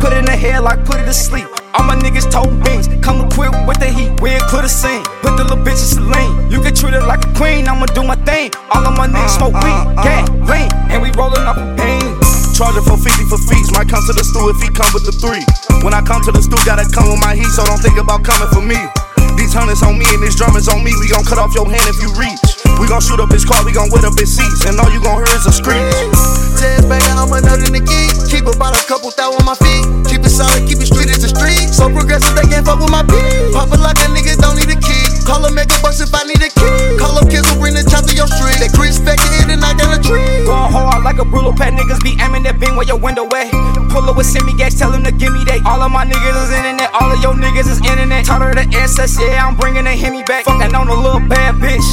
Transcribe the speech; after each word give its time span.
Put 0.00 0.12
it 0.12 0.18
in 0.18 0.24
the 0.24 0.36
head 0.36 0.60
like 0.62 0.84
put 0.84 0.96
it 1.00 1.06
to 1.06 1.12
sleep. 1.12 1.46
All 1.74 1.84
my 1.84 1.94
niggas 1.94 2.30
told 2.30 2.50
beans, 2.64 2.88
come 3.04 3.22
equipped 3.24 3.56
with 3.68 3.78
the 3.78 3.88
heat. 3.92 4.10
We're 4.20 4.40
clear 4.50 4.62
the 4.62 4.72
scene. 4.72 5.04
Put 5.22 5.36
the 5.36 5.44
little 5.44 5.62
bitch 5.62 5.78
in 5.78 5.90
saline. 6.02 6.50
You 6.50 6.60
can 6.60 6.74
treat 6.74 6.94
her 6.94 7.04
like 7.04 7.22
a 7.22 7.30
queen, 7.38 7.68
I'ma 7.68 7.86
do 7.92 8.02
my 8.02 8.16
thing. 8.26 8.50
All 8.74 8.82
of 8.82 8.96
my 8.98 9.06
niggas 9.06 9.36
smoke 9.38 9.54
uh, 9.54 9.60
uh, 9.60 9.64
weed, 9.64 9.84
uh. 9.98 10.02
gang, 10.02 10.26
lean, 10.48 10.68
and 10.90 10.98
we 11.02 11.10
rollin' 11.14 11.46
off 11.46 11.58
a 11.58 11.66
bean. 11.78 12.16
Charging 12.56 12.84
for 12.84 12.98
50 12.98 13.24
for 13.30 13.40
fees, 13.48 13.72
might 13.72 13.88
come 13.88 14.04
to 14.04 14.12
the 14.12 14.24
stool 14.24 14.50
if 14.52 14.60
he 14.60 14.68
come 14.68 14.90
with 14.92 15.08
the 15.08 15.14
three. 15.16 15.40
When 15.80 15.94
I 15.94 16.02
come 16.02 16.20
to 16.28 16.32
the 16.32 16.42
stool, 16.42 16.60
gotta 16.68 16.84
come 16.90 17.08
with 17.08 17.22
my 17.22 17.32
heat, 17.32 17.48
so 17.56 17.64
don't 17.64 17.80
think 17.80 17.96
about 17.96 18.20
coming 18.20 18.50
for 18.52 18.60
me. 18.60 18.76
These 19.40 19.56
hundreds 19.56 19.80
on 19.80 19.96
me 19.96 20.04
and 20.12 20.20
these 20.20 20.36
drummers 20.36 20.68
on 20.68 20.84
me, 20.84 20.92
we 21.00 21.08
gon' 21.08 21.24
cut 21.24 21.40
off 21.40 21.54
your 21.56 21.64
hand 21.64 21.86
if 21.88 21.96
you 22.04 22.12
reach. 22.20 22.40
We 22.76 22.84
gon' 22.84 23.00
shoot 23.00 23.20
up 23.20 23.32
his 23.32 23.48
car, 23.48 23.64
we 23.64 23.72
gon' 23.72 23.88
wet 23.88 24.04
up 24.04 24.18
his 24.18 24.28
seats, 24.28 24.68
and 24.68 24.76
all 24.76 24.92
you 24.92 25.00
gon' 25.00 25.24
hear 25.24 25.32
is 25.32 25.46
a 25.48 25.52
screech. 25.52 26.19
A 41.20 41.24
brutal 41.24 41.52
pet 41.52 41.76
niggas 41.76 42.00
be 42.00 42.16
aiming 42.24 42.42
that 42.44 42.58
beam 42.58 42.74
where 42.76 42.86
your 42.88 42.98
window 42.98 43.28
at. 43.36 43.52
Pull 43.92 44.08
up 44.08 44.16
with 44.16 44.26
semi 44.26 44.56
gas, 44.56 44.74
tell 44.74 44.90
them 44.90 45.04
to 45.04 45.12
give 45.12 45.32
me 45.32 45.44
that. 45.44 45.60
All 45.68 45.80
of 45.84 45.92
my 45.92 46.04
niggas 46.08 46.36
is 46.48 46.50
internet, 46.50 46.88
all 46.96 47.12
of 47.12 47.20
your 47.20 47.36
niggas 47.36 47.68
is 47.68 47.78
internet. 47.84 48.24
Taught 48.24 48.42
her 48.42 48.54
the 48.56 48.64
SS, 48.72 49.20
yeah, 49.20 49.44
I'm 49.44 49.56
bringing 49.56 49.84
the 49.84 49.92
Hemi 49.92 50.24
back. 50.24 50.44
Fucking 50.44 50.74
on 50.74 50.88
a 50.88 50.96
little 50.96 51.20
bad 51.28 51.60
bitch. 51.60 51.84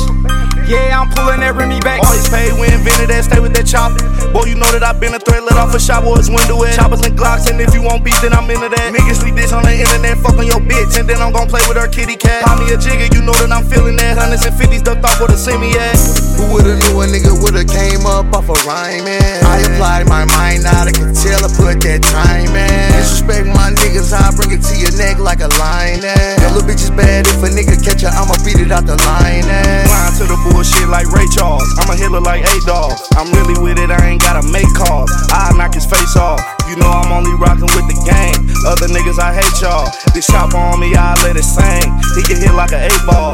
Yeah, 0.67 0.99
I'm 0.99 1.07
pulling 1.07 1.39
that 1.39 1.55
Remy 1.55 1.79
back. 1.79 2.03
Always 2.03 2.27
paid, 2.27 2.51
we 2.59 2.67
invented 2.67 3.07
that, 3.07 3.23
stay 3.23 3.39
with 3.39 3.55
that 3.55 3.63
chopper. 3.67 4.03
Boy, 4.35 4.51
you 4.51 4.59
know 4.59 4.67
that 4.75 4.83
I've 4.83 4.99
been 4.99 5.15
a 5.15 5.19
threat, 5.19 5.43
let 5.43 5.55
off 5.55 5.71
a 5.71 5.79
shot, 5.79 6.03
boy, 6.03 6.19
it's 6.19 6.27
window 6.27 6.59
at. 6.67 6.75
Choppers 6.75 7.03
and 7.07 7.15
Glocks, 7.15 7.47
and 7.47 7.59
if 7.59 7.71
you 7.71 7.83
want 7.83 8.03
beef, 8.03 8.19
then 8.19 8.35
I'm 8.35 8.47
into 8.51 8.67
that. 8.67 8.91
Niggas 8.91 9.23
leave 9.23 9.39
this 9.39 9.55
on 9.55 9.63
the 9.63 9.71
internet, 9.71 10.19
fuck 10.19 10.35
on 10.35 10.47
your 10.47 10.59
bitch, 10.59 10.99
and 10.99 11.07
then 11.07 11.23
I'm 11.23 11.31
gon' 11.31 11.47
play 11.47 11.63
with 11.71 11.79
her 11.79 11.87
kitty 11.87 12.19
cat. 12.19 12.43
Call 12.43 12.59
me 12.59 12.67
a 12.71 12.77
jigger, 12.77 13.07
you 13.15 13.23
know 13.23 13.35
that 13.39 13.47
I'm 13.47 13.63
feeling 13.63 13.95
that. 13.95 14.19
Hundreds 14.19 14.43
and 14.43 14.55
fifties 14.55 14.83
ducked 14.83 15.03
off 15.07 15.19
where 15.19 15.31
to 15.31 15.39
see 15.39 15.55
me 15.55 15.71
at. 15.71 15.95
Who 16.35 16.51
would've 16.51 16.79
knew 16.83 16.99
a 16.99 17.05
nigga 17.07 17.31
would've 17.31 17.67
came 17.67 18.03
up 18.05 18.27
off 18.35 18.46
a 18.46 18.46
rhyming? 18.67 19.23
I 19.47 19.63
applied 19.63 20.11
my 20.11 20.27
mind, 20.35 20.67
now 20.67 20.83
I 20.83 20.91
can 20.91 21.15
tell 21.15 21.39
I 21.39 21.49
put 21.55 21.79
that 21.87 22.03
time 22.03 22.51
in. 22.51 22.91
Disrespect 22.99 23.47
my 23.47 23.71
niggas, 23.71 24.11
I 24.11 24.35
bring 24.35 24.51
it 24.51 24.61
to 24.67 24.75
your 24.75 24.91
neck 24.99 25.23
like 25.23 25.39
a 25.39 25.47
line. 25.55 26.03
That 26.03 26.51
little 26.51 26.67
bitch 26.67 26.83
is 26.83 26.91
bad, 26.91 27.23
if 27.31 27.39
a 27.39 27.47
nigga 27.47 27.79
catch 27.79 28.03
her, 28.03 28.11
I'ma 28.11 28.35
beat 28.43 28.59
it 28.59 28.69
out 28.75 28.83
the 28.83 28.99
line. 29.07 29.47
Blind 29.47 30.13
to 30.19 30.27
the 30.27 30.37
bullshit 30.51 30.91
like 30.91 31.07
Ray 31.15 31.25
Charles. 31.31 31.63
I'm 31.79 31.87
a 31.87 31.95
healer 31.95 32.19
like 32.19 32.43
A 32.43 32.55
Dog. 32.67 32.91
I'm 33.15 33.31
really 33.31 33.55
with 33.55 33.79
it, 33.79 33.89
I 33.89 34.03
ain't 34.03 34.21
gotta 34.21 34.43
make 34.51 34.67
calls. 34.75 35.09
I 35.31 35.55
knock 35.55 35.73
his 35.73 35.87
face 35.87 36.19
off. 36.19 36.43
You 36.67 36.75
know 36.75 36.91
I'm 36.91 37.15
only 37.15 37.31
rockin' 37.39 37.71
with 37.71 37.87
the 37.87 37.95
gang. 38.03 38.35
Other 38.67 38.91
niggas, 38.91 39.23
I 39.23 39.31
hate 39.31 39.55
y'all. 39.63 39.87
This 40.11 40.27
chopper 40.27 40.59
on 40.59 40.83
me, 40.83 40.91
I 40.93 41.15
let 41.23 41.39
it 41.39 41.47
sing. 41.47 41.87
He 42.19 42.21
can 42.27 42.35
hit 42.35 42.51
like 42.51 42.75
an 42.75 42.83
eight 42.83 43.03
ball. 43.07 43.31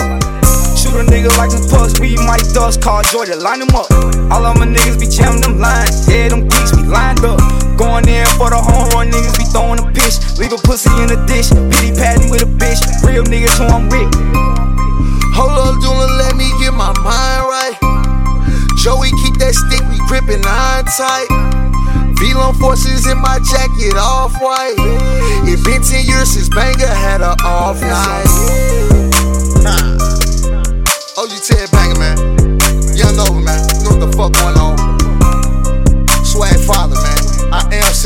Nigga 1.24 1.38
like 1.38 1.52
some 1.56 1.64
pucks, 1.72 1.96
we 2.04 2.20
might 2.28 2.44
dust, 2.52 2.82
call 2.82 3.02
Georgia, 3.04 3.38
line 3.38 3.60
them 3.64 3.72
up. 3.72 3.88
All 4.28 4.44
of 4.44 4.60
my 4.60 4.68
niggas 4.68 5.00
be 5.00 5.08
jamming 5.08 5.40
them 5.40 5.58
lines, 5.58 6.04
yeah, 6.04 6.28
them 6.28 6.50
geeks 6.52 6.76
be 6.76 6.84
lined 6.84 7.24
up. 7.24 7.40
Going 7.80 8.04
in 8.12 8.28
for 8.36 8.52
the 8.52 8.60
home 8.60 8.92
run, 8.92 9.08
niggas 9.08 9.40
be 9.40 9.48
throwing 9.48 9.80
a 9.80 9.88
pitch. 9.96 10.20
Leave 10.36 10.52
a 10.52 10.60
pussy 10.68 10.92
in 11.00 11.16
a 11.16 11.20
dish, 11.24 11.48
pity 11.72 11.96
patting 11.96 12.28
with 12.28 12.44
a 12.44 12.50
bitch. 12.60 12.84
Real 13.08 13.24
niggas 13.24 13.56
who 13.56 13.72
I'm 13.72 13.88
with. 13.88 14.12
Hold 15.32 15.56
up, 15.64 15.80
Duna, 15.80 16.12
let 16.28 16.36
me 16.36 16.52
get 16.60 16.76
my 16.76 16.92
mind 16.92 17.48
right. 17.48 17.78
Joey, 18.84 19.16
keep 19.24 19.40
that 19.40 19.56
stick, 19.56 19.80
we 19.88 20.04
gripping 20.12 20.44
on 20.44 20.84
tight. 20.92 21.32
V-Lone 22.20 22.60
forces 22.60 23.08
in 23.08 23.16
my 23.24 23.40
jacket, 23.48 23.96
off 23.96 24.36
white. 24.44 24.76
It 25.48 25.64
been 25.64 25.80
10 25.80 26.04
years 26.04 26.36
since 26.36 26.50
Banger 26.50 26.92
had 26.92 27.22
a 27.22 27.32
off 27.48 27.80
night. 27.80 28.93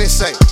I 0.07 0.46